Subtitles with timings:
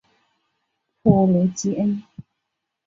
[1.03, 2.01] 普卢吉恩。